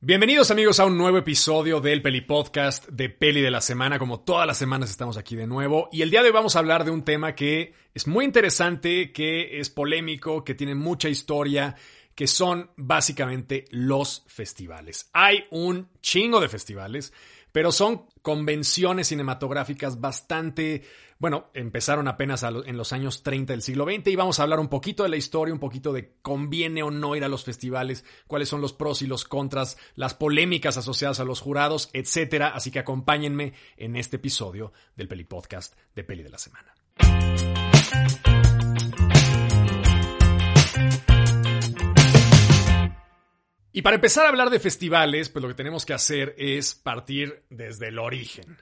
[0.00, 3.98] Bienvenidos amigos a un nuevo episodio del Peli Podcast de Peli de la Semana.
[3.98, 6.60] Como todas las semanas estamos aquí de nuevo y el día de hoy vamos a
[6.60, 11.74] hablar de un tema que es muy interesante, que es polémico, que tiene mucha historia,
[12.14, 15.10] que son básicamente los festivales.
[15.12, 17.12] Hay un chingo de festivales,
[17.52, 20.82] pero son convenciones cinematográficas bastante
[21.20, 24.68] bueno, empezaron apenas en los años 30 del siglo XX y vamos a hablar un
[24.68, 28.48] poquito de la historia, un poquito de conviene o no ir a los festivales, cuáles
[28.48, 32.48] son los pros y los contras, las polémicas asociadas a los jurados, etcétera.
[32.48, 36.72] Así que acompáñenme en este episodio del Peli Podcast de Peli de la Semana.
[43.72, 47.42] Y para empezar a hablar de festivales, pues lo que tenemos que hacer es partir
[47.50, 48.56] desde el origen.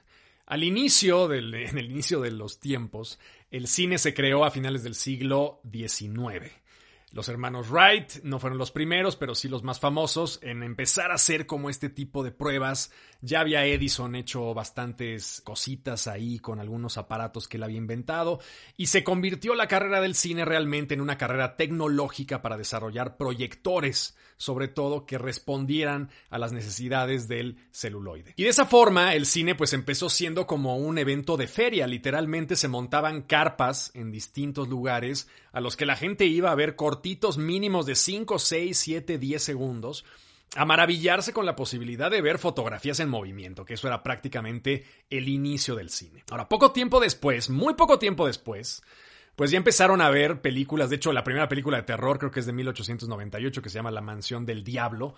[0.45, 4.95] Al inicio, en el inicio de los tiempos, el cine se creó a finales del
[4.95, 6.51] siglo XIX.
[7.13, 11.15] Los hermanos Wright no fueron los primeros, pero sí los más famosos en empezar a
[11.15, 12.91] hacer como este tipo de pruebas.
[13.21, 18.41] Ya había Edison hecho bastantes cositas ahí con algunos aparatos que él había inventado
[18.75, 24.17] y se convirtió la carrera del cine realmente en una carrera tecnológica para desarrollar proyectores,
[24.37, 28.33] sobre todo que respondieran a las necesidades del celuloide.
[28.37, 32.55] Y de esa forma el cine pues empezó siendo como un evento de feria, literalmente
[32.55, 37.37] se montaban carpas en distintos lugares a los que la gente iba a ver cortitos
[37.37, 40.05] mínimos de 5, 6, 7, 10 segundos,
[40.55, 45.27] a maravillarse con la posibilidad de ver fotografías en movimiento, que eso era prácticamente el
[45.27, 46.23] inicio del cine.
[46.31, 48.81] Ahora, poco tiempo después, muy poco tiempo después,
[49.37, 52.39] pues ya empezaron a ver películas, de hecho la primera película de terror creo que
[52.39, 55.13] es de 1898 que se llama La Mansión del Diablo,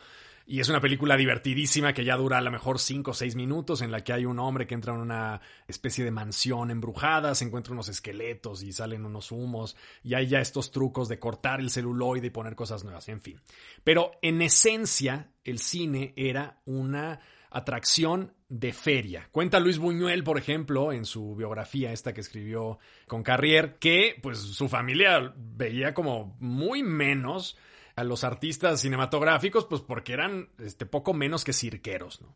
[0.46, 3.82] y es una película divertidísima que ya dura a lo mejor 5 o 6 minutos,
[3.82, 7.46] en la que hay un hombre que entra en una especie de mansión embrujada, se
[7.46, 11.70] encuentra unos esqueletos y salen unos humos, y hay ya estos trucos de cortar el
[11.70, 13.40] celuloide y poner cosas nuevas, en fin.
[13.86, 19.30] Pero en esencia, el cine era una atracción de feria.
[19.32, 24.40] Cuenta Luis Buñuel, por ejemplo, en su biografía esta que escribió con Carrier, que pues
[24.40, 27.58] su familia veía como muy menos
[27.96, 32.34] a los artistas cinematográficos, pues porque eran este, poco menos que cirqueros, ¿no?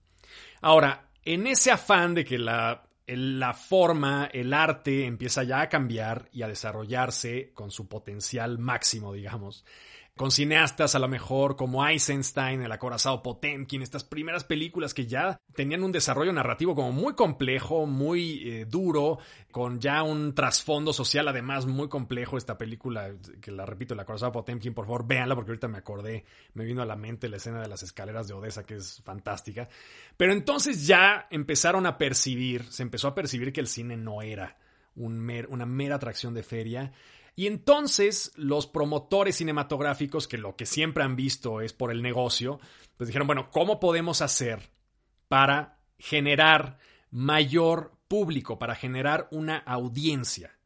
[0.62, 6.30] Ahora, en ese afán de que la, la forma, el arte empieza ya a cambiar
[6.32, 9.66] y a desarrollarse con su potencial máximo, digamos,
[10.16, 15.42] con cineastas a lo mejor como Eisenstein, el acorazado Potemkin, estas primeras películas que ya
[15.56, 19.18] tenían un desarrollo narrativo como muy complejo, muy eh, duro,
[19.52, 22.38] con ya un trasfondo social además muy complejo.
[22.38, 26.26] Esta película, que la repito, el acorazado Potemkin, por favor véanla porque ahorita me acordé,
[26.54, 29.68] me vino a la mente la escena de las escaleras de Odessa que es fantástica.
[30.16, 34.58] Pero entonces ya empezaron a percibir, se empezó a percibir que el cine no era
[34.96, 36.94] una mera atracción de feria
[37.36, 42.60] y entonces los promotores cinematográficos, que lo que siempre han visto es por el negocio,
[42.96, 44.70] pues dijeron, bueno, ¿cómo podemos hacer
[45.28, 46.78] para generar
[47.10, 50.58] mayor público, para generar una audiencia?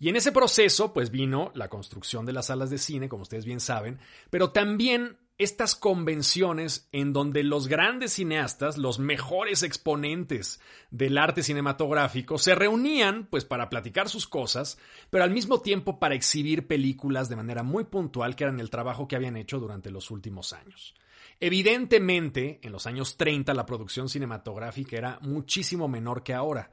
[0.00, 3.44] Y en ese proceso, pues vino la construcción de las salas de cine, como ustedes
[3.44, 4.00] bien saben,
[4.30, 10.60] pero también estas convenciones en donde los grandes cineastas, los mejores exponentes
[10.90, 14.78] del arte cinematográfico, se reunían pues para platicar sus cosas,
[15.10, 19.06] pero al mismo tiempo para exhibir películas de manera muy puntual que eran el trabajo
[19.06, 20.94] que habían hecho durante los últimos años.
[21.38, 26.72] Evidentemente, en los años 30 la producción cinematográfica era muchísimo menor que ahora.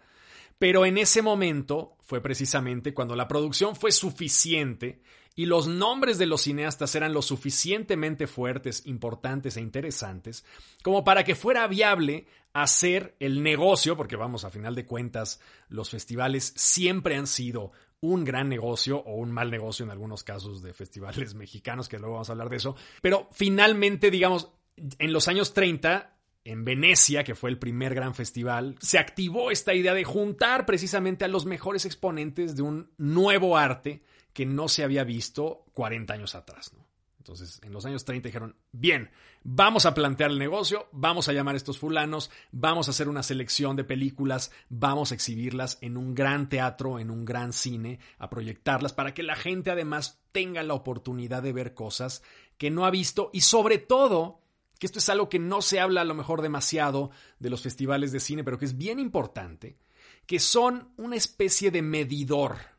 [0.57, 5.01] Pero en ese momento fue precisamente cuando la producción fue suficiente
[5.35, 10.45] y los nombres de los cineastas eran lo suficientemente fuertes, importantes e interesantes
[10.81, 15.89] como para que fuera viable hacer el negocio, porque vamos, a final de cuentas, los
[15.89, 20.73] festivales siempre han sido un gran negocio o un mal negocio en algunos casos de
[20.73, 25.53] festivales mexicanos, que luego vamos a hablar de eso, pero finalmente, digamos, en los años
[25.53, 26.13] 30
[26.45, 31.25] en Venecia, que fue el primer gran festival, se activó esta idea de juntar precisamente
[31.25, 34.03] a los mejores exponentes de un nuevo arte
[34.35, 36.73] que no se había visto 40 años atrás.
[37.19, 39.11] Entonces, en los años 30 dijeron, bien,
[39.43, 43.23] vamos a plantear el negocio, vamos a llamar a estos fulanos, vamos a hacer una
[43.23, 48.29] selección de películas, vamos a exhibirlas en un gran teatro, en un gran cine, a
[48.29, 52.21] proyectarlas para que la gente además tenga la oportunidad de ver cosas
[52.57, 54.41] que no ha visto y sobre todo
[54.77, 57.09] que esto es algo que no se habla a lo mejor demasiado
[57.39, 59.77] de los festivales de cine, pero que es bien importante,
[60.25, 62.74] que son una especie de medidor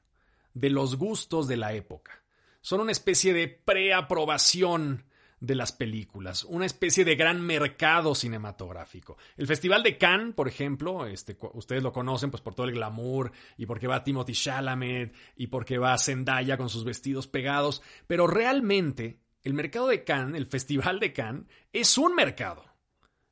[0.56, 2.24] de los gustos de la época.
[2.62, 5.04] Son una especie de preaprobación
[5.38, 9.18] de las películas, una especie de gran mercado cinematográfico.
[9.36, 13.32] El Festival de Cannes, por ejemplo, este, ustedes lo conocen pues por todo el glamour
[13.58, 19.20] y porque va Timothy Chalamet y porque va Zendaya con sus vestidos pegados, pero realmente
[19.42, 22.64] el mercado de Cannes, el Festival de Cannes, es un mercado.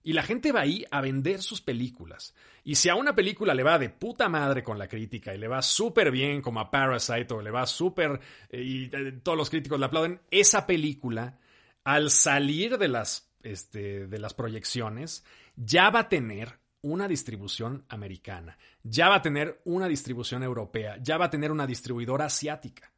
[0.04, 2.34] Y la gente va ahí a vender sus películas.
[2.62, 5.48] Y si a una película le va de puta madre con la crítica y le
[5.48, 8.20] va súper bien como a Parasite o le va súper
[8.50, 11.38] eh, y eh, todos los críticos le aplauden, esa película
[11.84, 15.24] al salir de las, este, de las proyecciones
[15.56, 21.16] ya va a tener una distribución americana, ya va a tener una distribución europea, ya
[21.16, 22.92] va a tener una distribuidora asiática.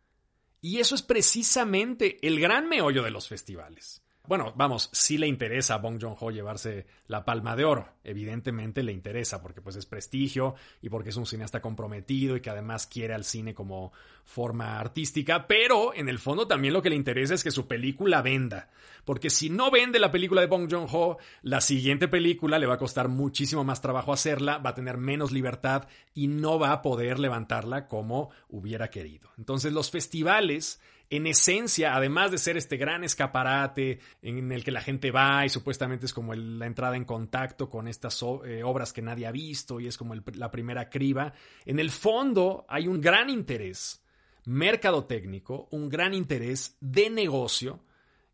[0.61, 4.02] Y eso es precisamente el gran meollo de los festivales.
[4.28, 7.88] Bueno, vamos, sí le interesa a Bong Joon-ho llevarse la palma de oro.
[8.02, 12.50] Evidentemente le interesa porque pues es prestigio y porque es un cineasta comprometido y que
[12.50, 13.93] además quiere al cine como
[14.25, 18.23] forma artística, pero en el fondo también lo que le interesa es que su película
[18.23, 18.70] venda.
[19.05, 22.78] Porque si no vende la película de Bong Joon-ho, la siguiente película le va a
[22.78, 27.20] costar muchísimo más trabajo hacerla, va a tener menos libertad y no va a poder
[27.20, 29.31] levantarla como hubiera querido.
[29.38, 30.81] Entonces los festivales
[31.11, 35.49] en esencia, además de ser este gran escaparate en el que la gente va y
[35.49, 39.79] supuestamente es como la entrada en contacto con estas eh, obras que nadie ha visto
[39.81, 41.32] y es como la primera criba,
[41.64, 44.03] en el fondo hay un gran interés
[44.47, 47.81] mercadotécnico, un gran interés de negocio,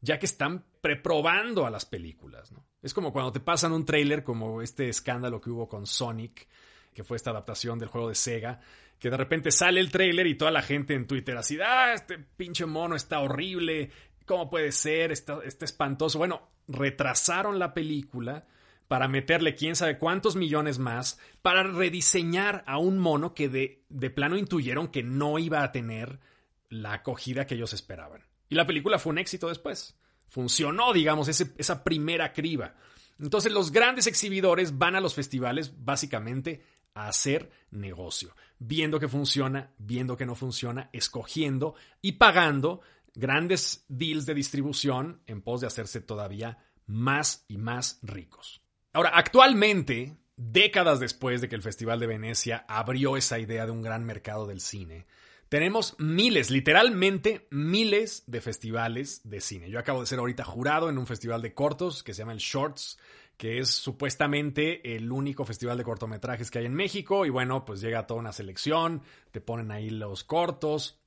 [0.01, 2.53] ya que están preprobando a las películas.
[2.83, 6.49] Es como cuando te pasan un tráiler como este escándalo que hubo con Sonic,
[6.95, 8.61] que fue esta adaptación del juego de Sega,
[8.99, 12.19] que de repente sale el tráiler y toda la gente en Twitter así, ah, este
[12.19, 13.91] pinche mono está horrible,
[14.27, 15.11] ¿cómo puede ser?
[15.11, 16.19] Está, está espantoso.
[16.19, 18.47] Bueno, retrasaron la película
[18.89, 24.11] para meterle quién sabe cuántos millones más, para rediseñar a un mono que de, de
[24.11, 26.21] plano intuyeron que no iba a tener
[26.69, 28.23] la acogida que ellos esperaban.
[28.49, 29.99] Y la película fue un éxito después.
[30.29, 32.75] Funcionó, digamos, esa primera criba.
[33.19, 36.63] Entonces los grandes exhibidores van a los festivales básicamente
[36.95, 42.81] a hacer negocio, viendo que funciona, viendo que no funciona, escogiendo y pagando
[43.15, 48.63] grandes deals de distribución en pos de hacerse todavía más y más ricos.
[48.93, 53.83] Ahora, actualmente, décadas después de que el Festival de Venecia abrió esa idea de un
[53.83, 55.07] gran mercado del cine,
[55.49, 59.69] tenemos miles, literalmente miles de festivales de cine.
[59.69, 62.39] Yo acabo de ser ahorita jurado en un festival de cortos que se llama el
[62.39, 62.99] Shorts
[63.37, 67.27] que es supuestamente el único festival de cortometrajes que hay en México.
[67.27, 71.03] Y bueno, pues llega toda una selección, te ponen ahí los cortos,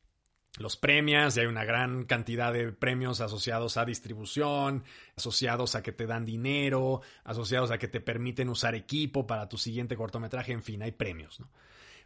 [0.57, 4.83] los premias, y hay una gran cantidad de premios asociados a distribución,
[5.15, 9.57] asociados a que te dan dinero, asociados a que te permiten usar equipo para tu
[9.57, 11.49] siguiente cortometraje, en fin, hay premios, ¿no?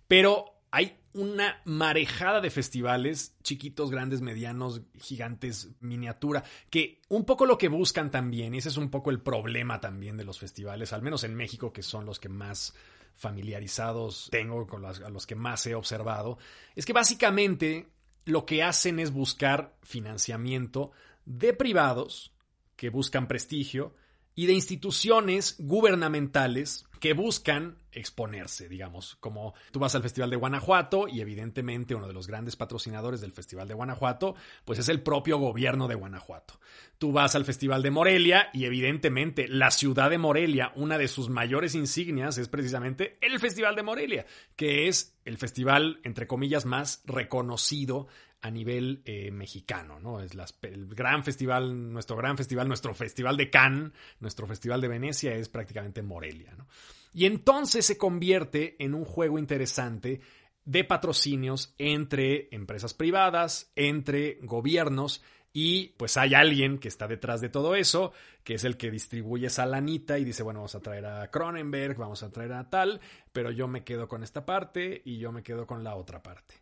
[0.07, 7.57] Pero hay una marejada de festivales, chiquitos, grandes, medianos, gigantes, miniatura, que un poco lo
[7.57, 11.01] que buscan también, y ese es un poco el problema también de los festivales, al
[11.01, 12.73] menos en México, que son los que más
[13.15, 16.37] familiarizados tengo, con los, los que más he observado,
[16.75, 17.87] es que básicamente
[18.25, 20.91] lo que hacen es buscar financiamiento
[21.25, 22.31] de privados
[22.75, 23.93] que buscan prestigio
[24.39, 31.09] y de instituciones gubernamentales que buscan exponerse, digamos, como tú vas al Festival de Guanajuato
[31.09, 35.39] y evidentemente uno de los grandes patrocinadores del Festival de Guanajuato, pues es el propio
[35.39, 36.57] gobierno de Guanajuato.
[36.99, 41.27] Tú vas al Festival de Morelia y evidentemente la ciudad de Morelia, una de sus
[41.27, 44.25] mayores insignias es precisamente el Festival de Morelia,
[44.55, 48.07] que es el festival, entre comillas, más reconocido
[48.41, 50.21] a nivel eh, mexicano, ¿no?
[50.21, 50.31] Es
[50.61, 55.49] el gran festival, nuestro gran festival, nuestro festival de Cannes, nuestro festival de Venecia es
[55.49, 56.67] prácticamente Morelia, ¿no?
[57.13, 60.21] Y entonces se convierte en un juego interesante
[60.63, 67.49] de patrocinios entre empresas privadas, entre gobiernos, y pues hay alguien que está detrás de
[67.49, 71.05] todo eso, que es el que distribuye esa lanita y dice, bueno, vamos a traer
[71.07, 73.01] a Cronenberg, vamos a traer a tal,
[73.33, 76.55] pero yo me quedo con esta parte y yo me quedo con la otra parte.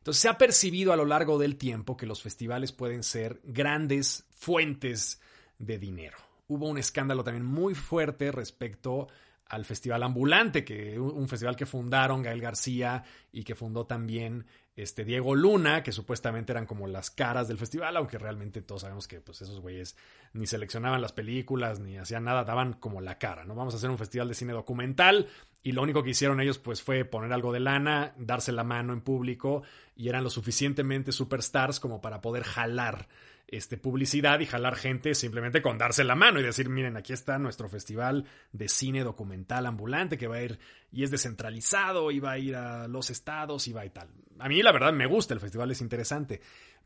[0.00, 4.24] Entonces se ha percibido a lo largo del tiempo que los festivales pueden ser grandes
[4.30, 5.20] fuentes
[5.58, 6.16] de dinero.
[6.48, 9.08] Hubo un escándalo también muy fuerte respecto
[9.44, 14.46] al Festival Ambulante, que un festival que fundaron Gael García y que fundó también
[14.82, 19.08] este Diego Luna, que supuestamente eran como las caras del festival, aunque realmente todos sabemos
[19.08, 19.96] que pues esos güeyes
[20.32, 23.54] ni seleccionaban las películas ni hacían nada, daban como la cara, ¿no?
[23.54, 25.28] Vamos a hacer un festival de cine documental
[25.62, 28.92] y lo único que hicieron ellos pues fue poner algo de lana, darse la mano
[28.92, 29.62] en público
[29.94, 33.08] y eran lo suficientemente superstars como para poder jalar
[33.50, 37.38] este, publicidad y jalar gente simplemente con darse la mano y decir, miren, aquí está
[37.38, 40.58] nuestro festival de cine documental ambulante que va a ir
[40.92, 44.08] y es descentralizado y va a ir a los estados y va y tal.
[44.38, 46.40] A mí la verdad me gusta, el festival es interesante,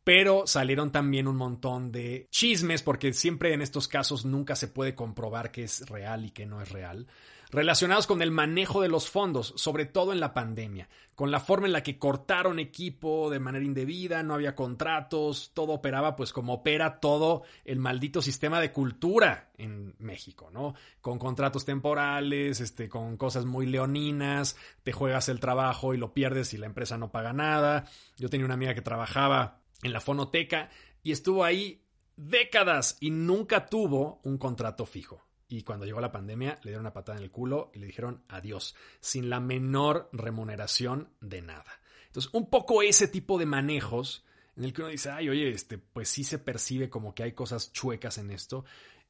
[0.05, 4.95] pero salieron también un montón de chismes, porque siempre en estos casos nunca se puede
[4.95, 7.07] comprobar que es real y que no es real
[7.51, 11.67] relacionados con el manejo de los fondos, sobre todo en la pandemia, con la forma
[11.67, 16.55] en la que cortaron equipo de manera indebida, no había contratos, todo operaba pues como
[16.55, 20.75] opera todo el maldito sistema de cultura en México, ¿no?
[21.01, 26.55] Con contratos temporales, este, con cosas muy leoninas, te juegas el trabajo y lo pierdes
[26.55, 27.85] y la empresa no paga nada.
[28.17, 30.71] Yo tenía una amiga que trabajaba en la fonoteca
[31.03, 31.85] y estuvo ahí
[32.17, 35.23] décadas y nunca tuvo un contrato fijo.
[35.49, 38.25] Y cuando llegó la pandemia, le dieron una patada en el culo y le dijeron
[38.29, 41.81] adiós, sin la menor remuneración de nada.
[42.07, 44.25] Entonces, un poco ese tipo de manejos
[44.57, 47.33] en el que uno dice, ay, oye, este, pues sí se percibe como que hay
[47.33, 48.65] cosas chuecas en esto,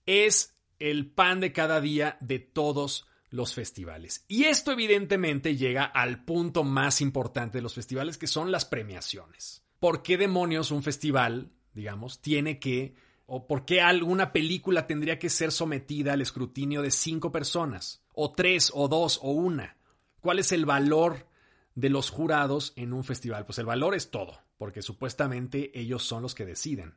[0.07, 4.25] es el pan de cada día de todos los festivales.
[4.29, 9.65] Y esto evidentemente llega al punto más importante de los festivales, que son las premiaciones.
[9.81, 12.95] ¿Por qué demonios un festival, digamos, tiene que
[13.27, 18.03] ¿O por qué alguna película tendría que ser sometida al escrutinio de cinco personas?
[18.13, 19.77] ¿O tres, o dos, o una?
[20.21, 21.27] ¿Cuál es el valor
[21.75, 23.47] de los jurados en un festival?
[23.47, 26.95] Pues el valor es todo, porque supuestamente ellos son los que deciden.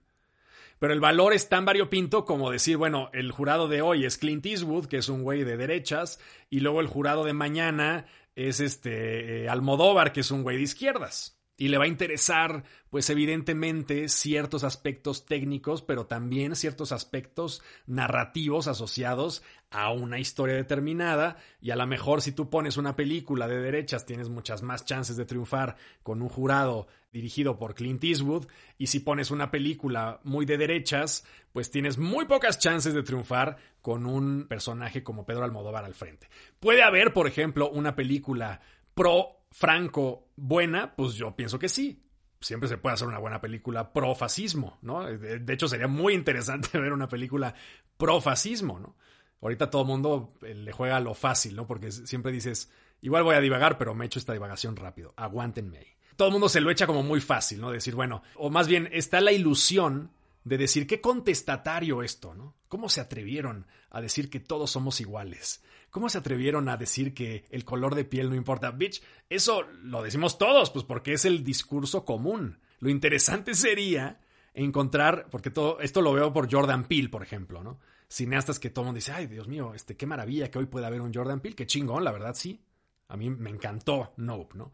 [0.79, 4.45] Pero el valor es tan variopinto como decir, bueno, el jurado de hoy es Clint
[4.45, 6.19] Eastwood, que es un güey de derechas,
[6.49, 8.05] y luego el jurado de mañana
[8.35, 12.63] es este eh, Almodóvar, que es un güey de izquierdas y le va a interesar,
[12.91, 21.37] pues evidentemente, ciertos aspectos técnicos, pero también ciertos aspectos narrativos asociados a una historia determinada.
[21.59, 25.17] Y a lo mejor si tú pones una película de derechas, tienes muchas más chances
[25.17, 28.45] de triunfar con un jurado dirigido por Clint Eastwood.
[28.77, 33.57] Y si pones una película muy de derechas, pues tienes muy pocas chances de triunfar
[33.81, 36.29] con un personaje como Pedro Almodóvar al frente.
[36.59, 38.61] Puede haber, por ejemplo, una película
[38.93, 42.03] pro Franco buena, pues yo pienso que sí.
[42.39, 45.05] Siempre se puede hacer una buena película pro fascismo, ¿no?
[45.05, 47.55] De hecho, sería muy interesante ver una película
[47.97, 48.95] pro fascismo, ¿no?
[49.41, 51.67] Ahorita todo el mundo eh, le juega lo fácil, ¿no?
[51.67, 55.13] Porque siempre dices, igual voy a divagar, pero me echo esta divagación rápido.
[55.15, 55.87] Aguántenme ahí.
[56.15, 57.71] Todo el mundo se lo echa como muy fácil, ¿no?
[57.71, 60.11] Decir, bueno, o más bien está la ilusión
[60.43, 62.55] de decir qué contestatario esto, ¿no?
[62.67, 65.63] ¿Cómo se atrevieron a decir que todos somos iguales?
[65.89, 68.71] ¿Cómo se atrevieron a decir que el color de piel no importa?
[68.71, 72.59] Bitch, eso lo decimos todos, pues porque es el discurso común.
[72.79, 74.19] Lo interesante sería
[74.53, 77.79] encontrar, porque todo esto lo veo por Jordan Peele, por ejemplo, ¿no?
[78.09, 80.87] Cineastas que todo el mundo dice, ay, Dios mío, este, qué maravilla que hoy pueda
[80.87, 82.61] haber un Jordan Peele, qué chingón, la verdad, sí.
[83.09, 84.73] A mí me encantó Nope, ¿no?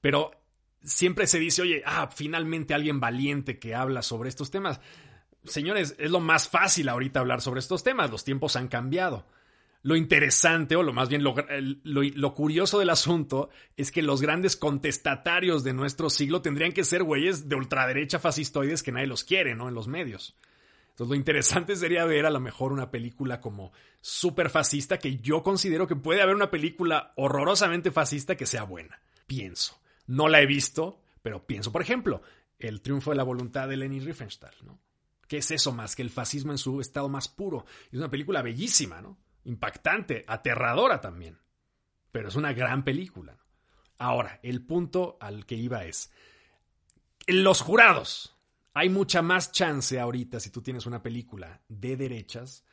[0.00, 0.30] Pero
[0.82, 4.80] siempre se dice, oye, ah, finalmente alguien valiente que habla sobre estos temas.
[5.44, 9.26] Señores, es lo más fácil ahorita hablar sobre estos temas, los tiempos han cambiado.
[9.86, 15.62] Lo interesante, o lo más bien lo, curioso del asunto, es que los grandes contestatarios
[15.62, 19.68] de nuestro siglo tendrían que ser güeyes de ultraderecha fascistoides que nadie los quiere, ¿no?
[19.68, 20.34] En los medios.
[20.88, 25.44] Entonces, lo interesante sería ver a lo mejor una película como súper fascista, que yo
[25.44, 29.00] considero que puede haber una película horrorosamente fascista que sea buena.
[29.28, 29.78] Pienso.
[30.08, 32.22] No la he visto, pero pienso, por ejemplo,
[32.58, 34.80] El triunfo de la voluntad de Leni Riefenstahl, ¿no?
[35.28, 37.66] ¿Qué es eso más que el fascismo en su estado más puro?
[37.92, 39.16] Es una película bellísima, ¿no?
[39.46, 41.38] Impactante, aterradora también.
[42.12, 43.36] Pero es una gran película.
[43.98, 46.10] Ahora, el punto al que iba es,
[47.26, 48.36] los jurados.
[48.74, 52.64] Hay mucha más chance ahorita, si tú tienes una película de derechas,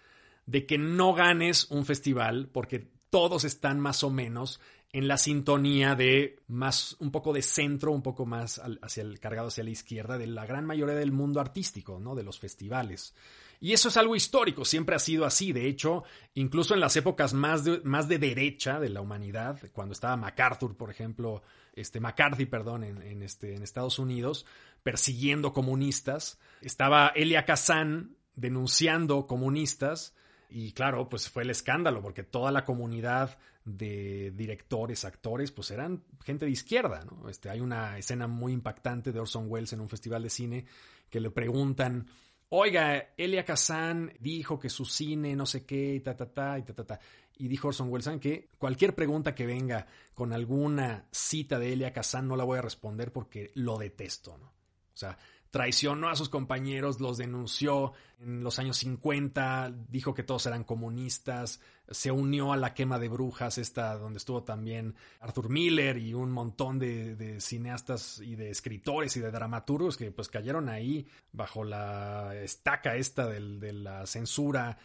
[0.46, 4.60] de que no ganes un festival porque todos están más o menos
[4.92, 9.48] en la sintonía de más un poco de centro, un poco más hacia el cargado
[9.48, 12.15] hacia la izquierda de la gran mayoría del mundo artístico, ¿no?
[12.15, 13.15] De los festivales.
[13.63, 15.53] Y eso es algo histórico, siempre ha sido así.
[15.53, 16.03] De hecho,
[16.34, 20.75] incluso en las épocas más de, más de derecha de la humanidad, cuando estaba MacArthur,
[20.75, 21.41] por ejemplo,
[21.74, 24.46] este, McCarthy, perdón, en, este, en Estados Unidos,
[24.84, 30.13] persiguiendo comunistas, estaba Elia Kazan denunciando comunistas.
[30.50, 36.03] Y claro, pues fue el escándalo, porque toda la comunidad de directores, actores, pues eran
[36.25, 37.29] gente de izquierda, ¿no?
[37.29, 40.65] Este, hay una escena muy impactante de Orson Welles en un festival de cine
[41.10, 42.08] que le preguntan
[42.55, 46.62] oiga, Elia Kazan dijo que su cine no sé qué, y ta, ta, ta, y
[46.62, 47.00] ta, ta, ta.
[47.38, 52.27] Y dijo Orson Welles, que cualquier pregunta que venga con alguna cita de Elia Kazan
[52.27, 54.45] no la voy a responder porque lo detesto, ¿no?
[54.45, 55.17] O sea,
[55.53, 61.62] traicionó a sus compañeros, los denunció en los años 50, dijo que todos eran comunistas,
[61.88, 66.31] se unió a la quema de brujas, esta donde estuvo también Arthur Miller y un
[66.31, 72.33] montón de, cineastas y de escritores y de dramaturgos que pues cayeron ahí bajo la
[72.41, 74.79] estaca esta de la censura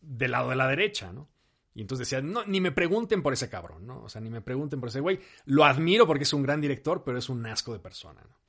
[0.00, 1.26] del lado de la derecha, ¿no?
[1.74, 4.04] Y entonces decía, no, ni me pregunten por ese cabrón, ¿no?
[4.04, 5.18] O sea, ni me pregunten por ese güey.
[5.46, 8.41] Lo admiro porque es un gran director, pero es un asco de persona, ¿no?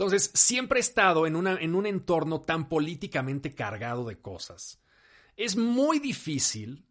[0.00, 4.80] Entonces, siempre he estado en, una, en un entorno tan políticamente cargado de cosas.
[5.36, 6.86] Es muy difícil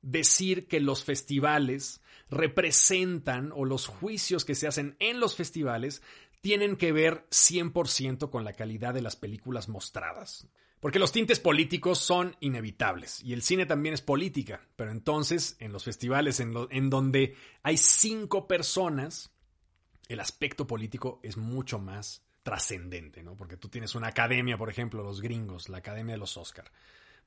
[0.00, 6.00] decir que los festivales representan o los juicios que se hacen en los festivales
[6.40, 10.48] tienen que ver 100% con la calidad de las películas mostradas.
[10.80, 15.70] Porque los tintes políticos son inevitables y el cine también es política, pero entonces en
[15.70, 19.34] los festivales en, en donde hay cinco personas,
[20.08, 23.36] el aspecto político es mucho más trascendente, ¿no?
[23.36, 26.70] Porque tú tienes una academia, por ejemplo, los gringos, la academia de los Oscar.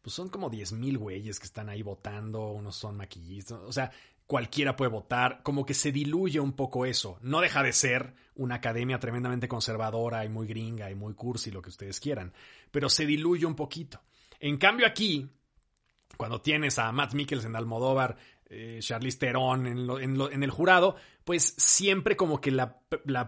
[0.02, 3.92] Pues son como 10.000 güeyes que están ahí votando, unos son maquillistas, o sea,
[4.28, 7.18] cualquiera puede votar, como que se diluye un poco eso.
[7.22, 11.62] No deja de ser una academia tremendamente conservadora y muy gringa y muy cursi, lo
[11.62, 12.32] que ustedes quieran,
[12.72, 14.00] pero se diluye un poquito.
[14.40, 15.32] En cambio aquí,
[16.16, 18.18] cuando tienes a Matt Mikkelsen, Almodóvar,
[18.50, 22.82] eh, Charlize Theron en, el jurado, pues siempre como que la,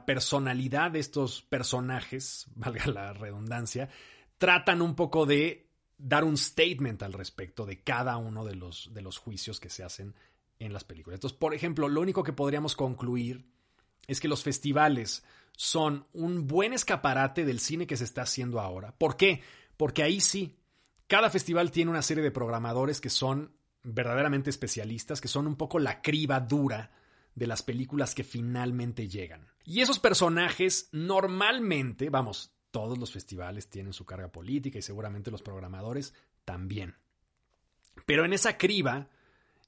[0.06, 3.90] personalidad de estos personajes, valga la redundancia,
[4.38, 9.02] tratan un poco de dar un statement al respecto de cada uno de los, de
[9.02, 10.16] los juicios que se hacen
[10.60, 11.18] en las películas.
[11.18, 13.46] Entonces, por ejemplo, lo único que podríamos concluir
[14.08, 15.24] es que los festivales
[15.56, 18.96] son un buen escaparate del cine que se está haciendo ahora.
[18.98, 19.42] ¿Por qué?
[19.76, 20.58] Porque ahí sí,
[21.08, 23.52] cada festival tiene una serie de programadores que son
[23.94, 26.92] verdaderamente especialistas, que son un poco la criba dura
[27.36, 29.48] de las películas que finalmente llegan.
[29.64, 35.42] Y esos personajes normalmente, vamos, todos los festivales tienen su carga política y seguramente los
[35.42, 36.14] programadores
[36.46, 36.96] también.
[38.06, 39.08] Pero en esa criba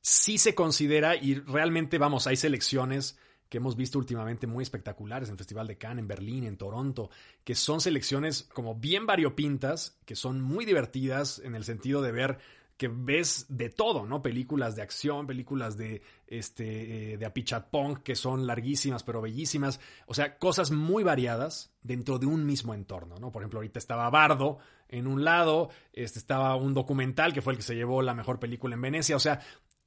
[0.02, 3.18] sí se considera y realmente, vamos, hay selecciones
[3.50, 7.10] que hemos visto últimamente muy espectaculares en el Festival de Cannes, en Berlín, en Toronto,
[7.44, 12.40] que son selecciones como bien variopintas, que son muy divertidas en el sentido de ver
[12.82, 14.24] que ves de todo, ¿no?
[14.24, 19.80] Películas de acción, películas de, este, eh, de apichatpong, que son larguísimas pero bellísimas.
[20.08, 23.32] O sea, cosas muy variadas dentro de un mismo entorno, ¿no?
[23.32, 24.58] Por ejemplo, ahorita estaba Bardo
[24.90, 28.40] en un lado, este, estaba un documental que fue el que se llevó la mejor
[28.40, 29.16] película en Venecia.
[29.16, 29.42] O sea,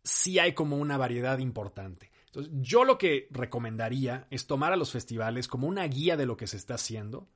[0.04, 2.12] sí hay como una variedad importante.
[2.26, 6.36] Entonces, yo lo que recomendaría es tomar a los festivales como una guía de lo
[6.36, 7.28] que se está haciendo,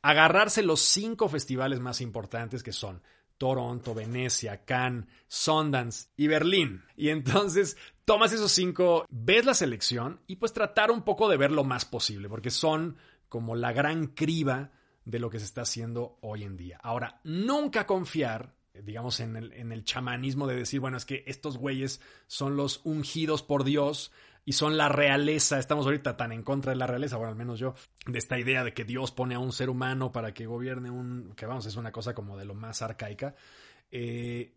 [0.00, 3.02] agarrarse los cinco festivales más importantes que son
[3.38, 6.82] Toronto, Venecia, Cannes, Sundance y Berlín.
[6.96, 11.52] Y entonces tomas esos cinco, ves la selección y pues tratar un poco de ver
[11.52, 12.96] lo más posible, porque son
[13.28, 14.72] como la gran criba
[15.04, 16.78] de lo que se está haciendo hoy en día.
[16.82, 21.58] Ahora, nunca confiar digamos, en el, en el chamanismo de decir, bueno, es que estos
[21.58, 24.12] güeyes son los ungidos por Dios
[24.44, 25.58] y son la realeza.
[25.58, 27.74] Estamos ahorita tan en contra de la realeza, bueno, al menos yo,
[28.06, 31.32] de esta idea de que Dios pone a un ser humano para que gobierne un,
[31.36, 33.34] que vamos, es una cosa como de lo más arcaica.
[33.90, 34.52] Eh,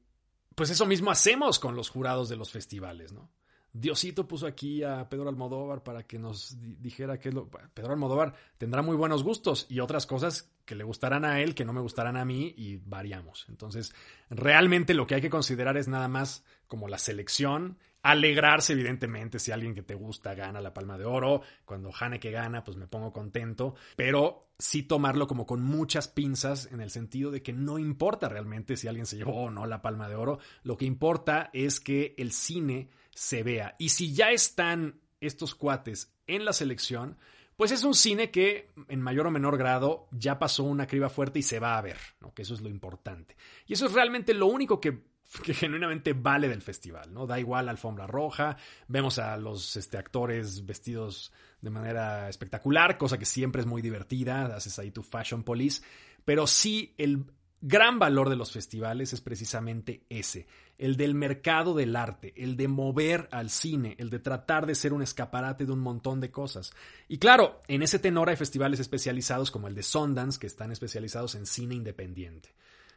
[0.55, 3.29] pues eso mismo hacemos con los jurados de los festivales, ¿no?
[3.77, 7.49] Diosito puso aquí a Pedro Almodóvar para que nos dijera que lo...
[7.49, 11.65] Pedro Almodóvar tendrá muy buenos gustos y otras cosas que le gustarán a él, que
[11.65, 13.45] no me gustarán a mí y variamos.
[13.49, 13.93] Entonces,
[14.29, 19.51] realmente lo que hay que considerar es nada más como la selección, alegrarse evidentemente si
[19.51, 21.91] alguien que te gusta gana la palma de oro, cuando
[22.21, 26.91] que gana, pues me pongo contento, pero sí tomarlo como con muchas pinzas en el
[26.91, 30.13] sentido de que no importa realmente si alguien se llevó o no la palma de
[30.13, 33.75] oro, lo que importa es que el cine se vea.
[33.79, 37.17] Y si ya están estos cuates en la selección,
[37.55, 41.39] pues es un cine que en mayor o menor grado ya pasó una criba fuerte
[41.39, 42.35] y se va a ver, ¿no?
[42.35, 43.35] que eso es lo importante.
[43.65, 45.05] Y eso es realmente lo único que,
[45.43, 47.25] genuinamente vale del festival, ¿no?
[47.27, 48.57] Da igual alfombra roja,
[48.87, 54.55] vemos a los este, actores vestidos de manera espectacular, cosa que siempre es muy divertida,
[54.55, 55.81] haces ahí tu fashion police,
[56.23, 57.25] pero sí el,
[57.67, 60.45] gran valor de los festivales es precisamente ese,
[60.77, 64.93] el del mercado del arte, el de mover al cine, el de tratar de ser
[64.93, 66.73] un escaparate de un montón de cosas.
[67.07, 71.33] Y claro, en ese tenor hay festivales especializados como el de Sundance, que están especializados
[71.33, 72.53] en cine independiente.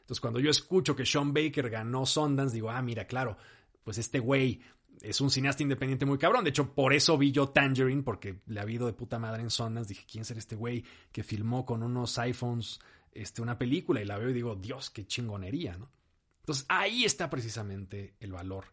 [0.08, 3.36] Entonces, cuando yo escucho que Sean Baker ganó Sundance, digo, ah, mira, claro,
[3.84, 4.62] pues este güey
[5.02, 6.44] es un cineasta independiente muy cabrón.
[6.44, 9.50] De hecho, por eso vi yo Tangerine, porque le ha habido de puta madre en
[9.50, 9.90] Sundance.
[9.90, 12.80] Dije, ¿quién será este güey que filmó con unos iPhones
[13.12, 15.90] este, una película y la veo y digo, Dios, qué chingonería, ¿no?
[16.40, 18.64] Entonces ahí está precisamente el valor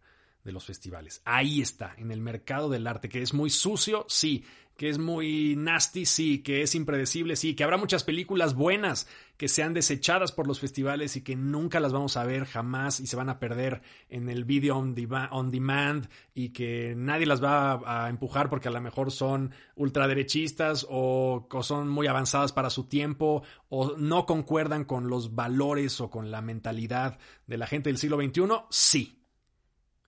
[0.46, 1.22] de los festivales.
[1.26, 4.46] Ahí está, en el mercado del arte, que es muy sucio, sí,
[4.78, 9.48] que es muy nasty, sí, que es impredecible, sí, que habrá muchas películas buenas que
[9.48, 13.16] sean desechadas por los festivales y que nunca las vamos a ver jamás y se
[13.16, 14.94] van a perder en el video on,
[15.52, 21.48] demand y que nadie las va a, empujar porque a lo mejor son ultraderechistas o,
[21.50, 26.32] o son muy avanzadas para su tiempo o no concuerdan con los valores o con
[26.32, 29.25] la mentalidad de la gente del siglo XXI, sí,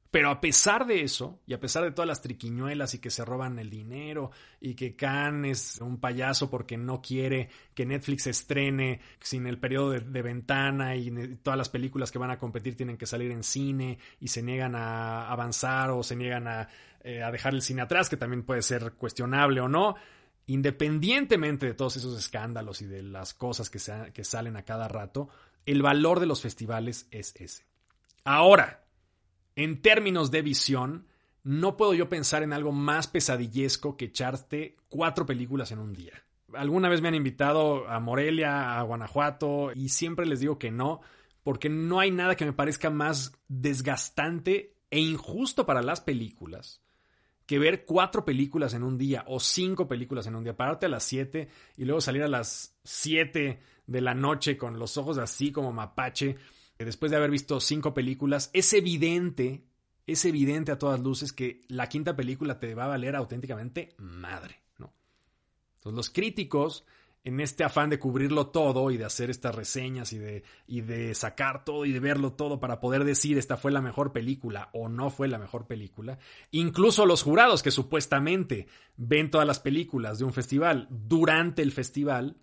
[0.09, 3.25] Pero a pesar de eso, y a pesar de todas las triquiñuelas y que se
[3.25, 9.01] roban el dinero, y que Khan es un payaso porque no quiere que Netflix estrene
[9.19, 11.11] sin el periodo de, ventana y
[11.43, 14.75] todas las películas que van a competir tienen que salir en cine y se niegan
[14.75, 16.69] a avanzar o se niegan a,
[17.03, 19.95] eh, a dejar el cine atrás, que también puede ser cuestionable o no,
[20.47, 23.79] independientemente de todos esos escándalos y de las cosas que,
[24.13, 25.29] que salen a cada rato,
[25.65, 27.65] el valor de los festivales es ese.
[28.23, 28.86] Ahora,
[29.57, 31.07] en términos de visión,
[31.43, 36.13] no puedo yo pensar en algo más pesadillesco que echarte cuatro películas en un día.
[36.53, 41.01] Alguna vez me han invitado a Morelia, a Guanajuato, y siempre les digo que no,
[41.43, 46.83] porque no hay nada que me parezca más desgastante e injusto para las películas
[47.47, 50.89] que ver cuatro películas en un día o cinco películas en un día, pararte a
[50.89, 55.51] las siete y luego salir a las siete de la noche con los ojos así
[55.51, 56.35] como mapache
[56.85, 59.65] después de haber visto cinco películas, es evidente,
[60.05, 64.61] es evidente a todas luces que la quinta película te va a valer auténticamente madre,
[64.77, 64.93] ¿no?
[65.75, 66.85] Entonces los críticos,
[67.27, 71.13] en este afán de cubrirlo todo y de hacer estas reseñas y de, y de
[71.13, 74.87] sacar todo y de verlo todo para poder decir esta fue la mejor película o
[74.87, 76.19] no fue la mejor película,
[76.51, 82.37] incluso los jurados que supuestamente ven todas las películas de un festival durante el festival,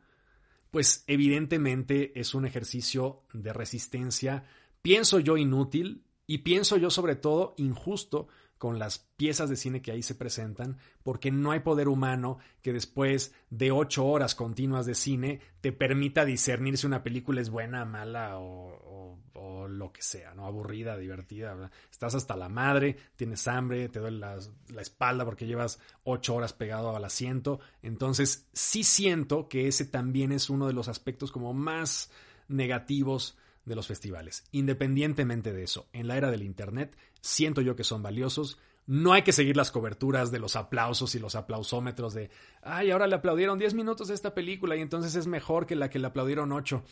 [0.75, 4.43] pues evidentemente es un ejercicio de resistencia,
[4.83, 8.27] pienso yo inútil y pienso yo sobre todo injusto
[8.59, 12.73] con las piezas de cine que ahí se presentan, porque no hay poder humano que
[12.73, 17.85] después de ocho horas continuas de cine te permita discernir si una película es buena,
[17.85, 19.21] mala o,
[19.69, 20.47] lo que sea, ¿no?
[20.47, 21.71] Aburrida, divertida.
[21.91, 24.39] Estás hasta la madre, tienes hambre, te duele la,
[24.69, 27.61] la espalda porque llevas ocho horas pegado al asiento.
[27.83, 32.11] Entonces, sí siento que ese también es uno de los aspectos como más
[32.47, 34.45] negativos de los festivales.
[34.53, 38.59] Independientemente de eso, en la era del Internet, siento yo que son valiosos.
[38.87, 42.31] No hay que seguir las coberturas de los aplausos y los aplausómetros de,
[42.63, 45.89] ay, ahora le aplaudieron 10 minutos a esta película y entonces es mejor que la
[45.89, 46.85] que le aplaudieron 8.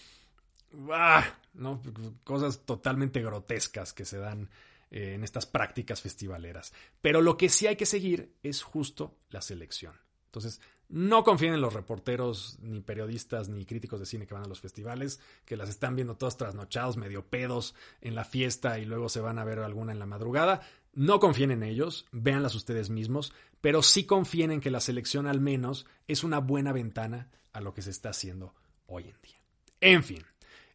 [0.90, 1.24] ¡Ah!
[1.54, 1.82] ¿no?
[2.24, 4.48] Cosas totalmente grotescas que se dan
[4.90, 6.72] eh, en estas prácticas festivaleras.
[7.00, 9.94] Pero lo que sí hay que seguir es justo la selección.
[10.26, 10.60] Entonces,
[10.92, 14.60] no confíen en los reporteros, ni periodistas, ni críticos de cine que van a los
[14.60, 19.22] festivales, que las están viendo todas trasnochados, medio pedos en la fiesta y luego se
[19.22, 20.60] van a ver alguna en la madrugada.
[20.92, 25.40] No confíen en ellos, véanlas ustedes mismos, pero sí confíen en que la selección al
[25.40, 29.42] menos es una buena ventana a lo que se está haciendo hoy en día.
[29.80, 30.22] En fin,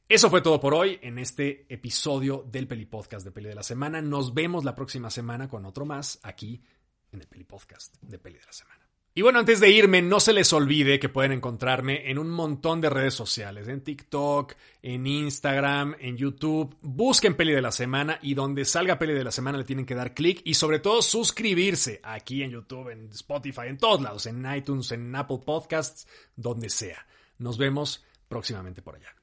[0.09, 3.61] eso fue todo por hoy en este episodio del Peli Podcast de Peli de la
[3.61, 4.01] Semana.
[4.01, 6.63] Nos vemos la próxima semana con otro más aquí
[7.11, 8.86] en el Peli Podcast de Peli de la Semana.
[9.17, 12.81] Y bueno, antes de irme, no se les olvide que pueden encontrarme en un montón
[12.81, 14.53] de redes sociales, en TikTok,
[14.83, 16.77] en Instagram, en YouTube.
[16.83, 19.95] Busquen Peli de la Semana y donde salga Peli de la Semana le tienen que
[19.95, 24.45] dar clic y sobre todo suscribirse aquí en YouTube, en Spotify, en todos lados, en
[24.55, 27.07] iTunes, en Apple Podcasts, donde sea.
[27.39, 29.15] Nos vemos próximamente por allá.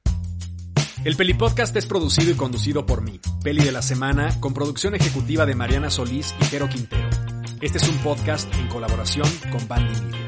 [1.05, 4.93] El Peli Podcast es producido y conducido por mí, Peli de la Semana, con producción
[4.93, 7.34] ejecutiva de Mariana Solís y Jero Quintero.
[7.61, 10.27] Este es un podcast en colaboración con Bandy Media.